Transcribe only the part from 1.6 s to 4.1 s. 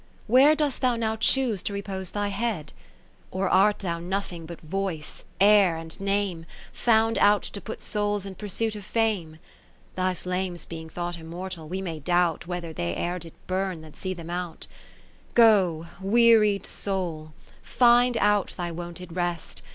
to re pose thy head? Or art thou